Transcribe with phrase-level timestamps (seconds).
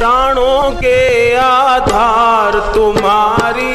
[0.00, 0.98] प्राणों के
[1.36, 3.69] आधार तुम्हारी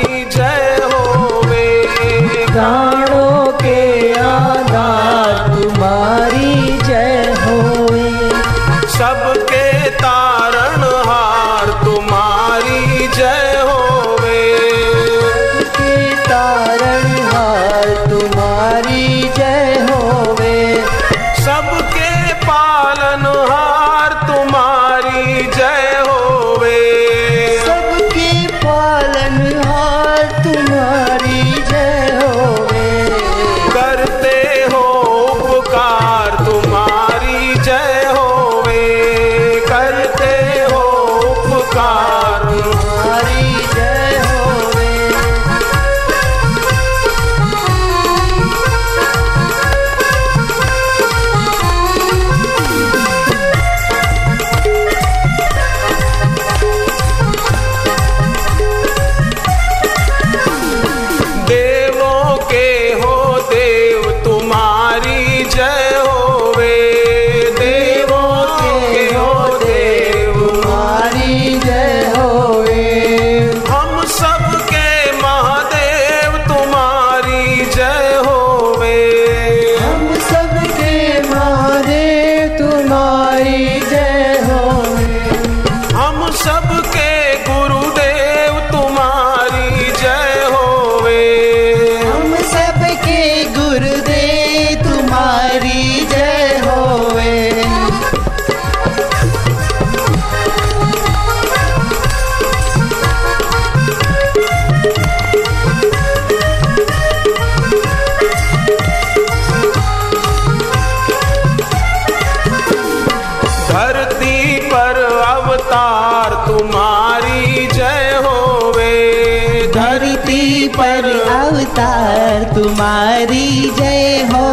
[119.95, 124.47] धरती पर अवतार तुम्हारी जय हो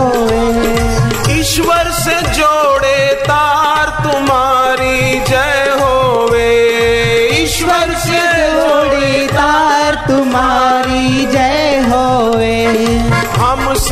[1.38, 4.61] ईश्वर से जोड़े तार तुम्हारे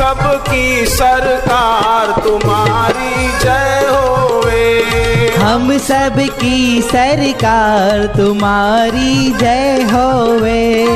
[0.01, 10.87] सबकी सरकार तुम्हारी जय होवे। हम सबकी सरकार तुम्हारी जय होवे।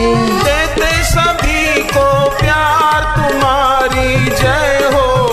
[0.44, 2.08] देते सभी को
[2.40, 5.25] प्यार तुम्हारी जय हो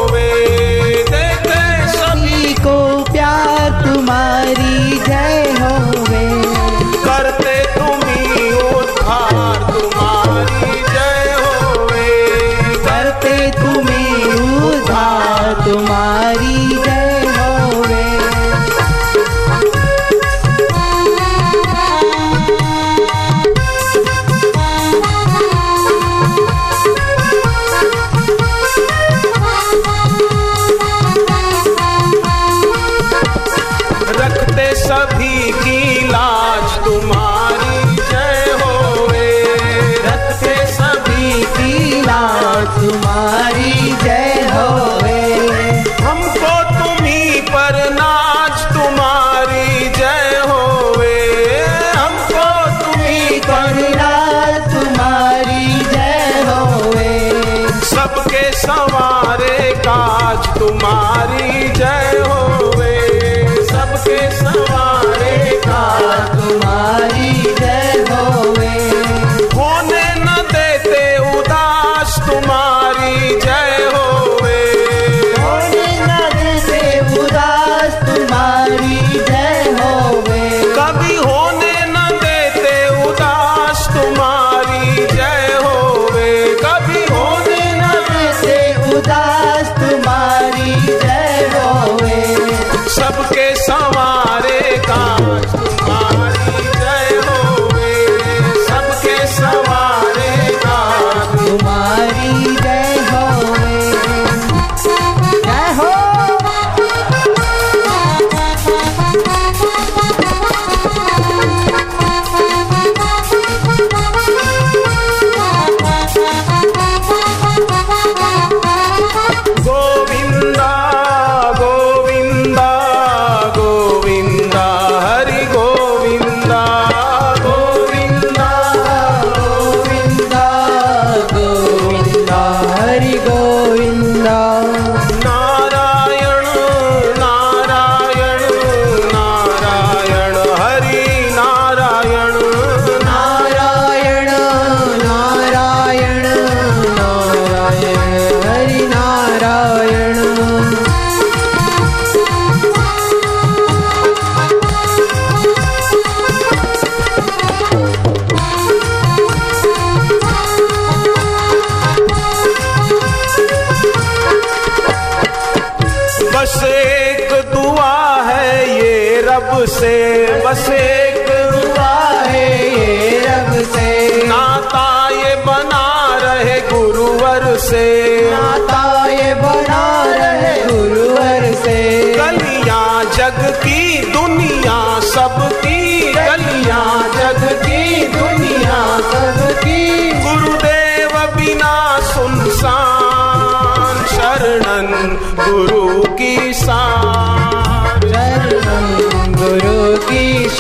[169.33, 169.97] रब से
[170.45, 171.93] बस एक हुआ
[172.25, 175.85] है ये रब से। नाता ये बना
[176.23, 177.87] रहे गुरुवर से।
[178.31, 181.79] नाता ये बना रहे गुरुवर से।
[182.17, 196.12] गलियाँ जग की दुनिया सबकी गलियाँ जग की दुनिया सबकी गुरुदेव बिना सुनसान शरणन गुरु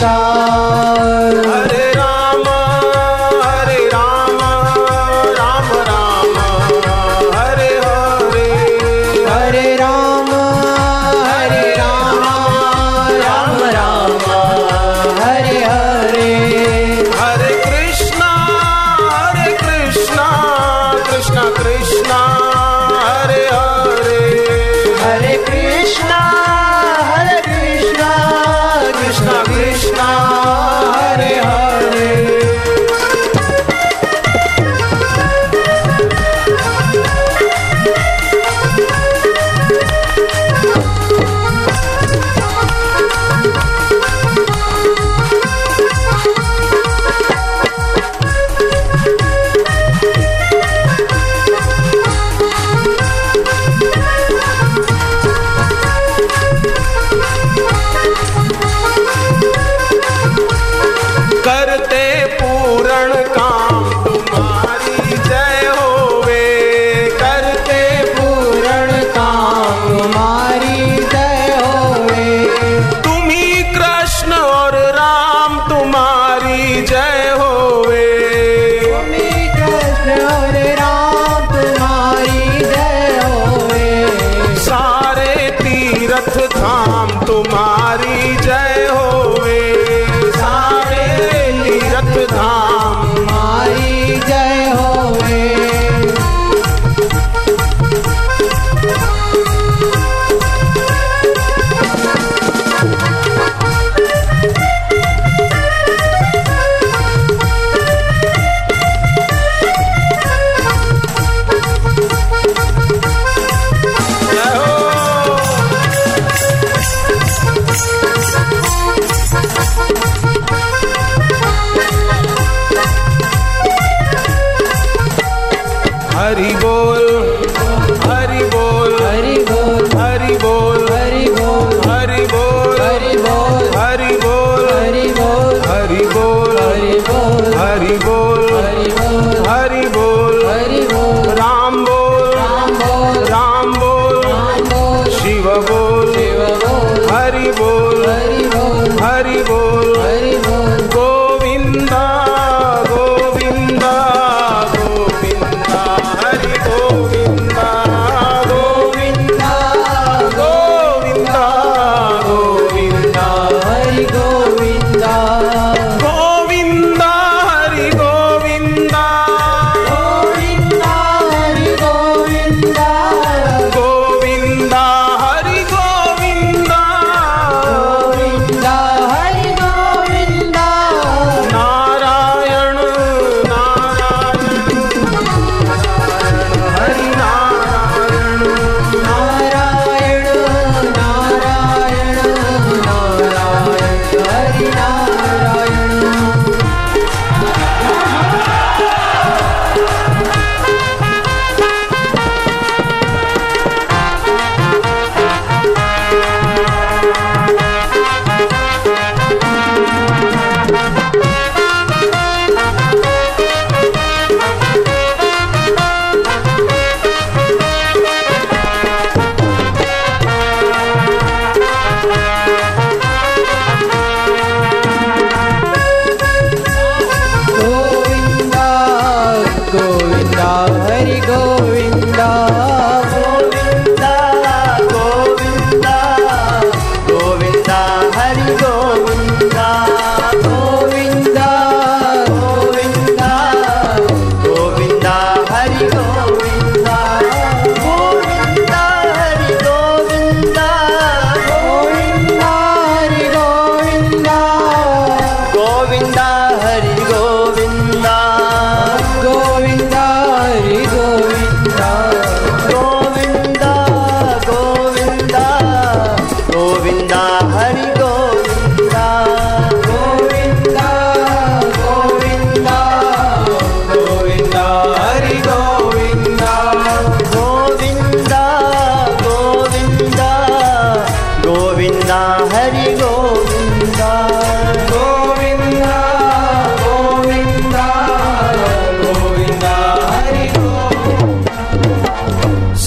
[0.03, 1.82] विशाल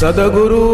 [0.05, 0.74] सदगुरु देव